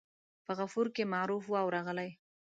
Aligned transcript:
په 0.45 0.51
غفور 0.59 0.87
کې 0.95 1.09
معروف 1.13 1.43
واو 1.47 1.67
راغلی. 1.75 2.09